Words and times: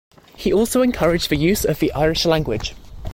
He 0.35 0.51
also 0.51 0.81
encouraged 0.81 1.29
the 1.29 1.35
use 1.37 1.63
of 1.63 1.77
the 1.77 1.91
Irish 1.91 2.25
language. 2.25 2.73